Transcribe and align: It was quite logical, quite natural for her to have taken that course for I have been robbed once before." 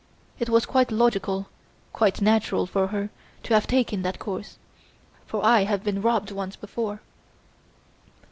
It 0.39 0.49
was 0.49 0.65
quite 0.65 0.91
logical, 0.91 1.45
quite 1.93 2.23
natural 2.23 2.65
for 2.65 2.87
her 2.87 3.11
to 3.43 3.53
have 3.53 3.67
taken 3.67 4.01
that 4.01 4.17
course 4.17 4.57
for 5.27 5.45
I 5.45 5.65
have 5.65 5.83
been 5.83 6.01
robbed 6.01 6.31
once 6.31 6.55
before." 6.55 7.01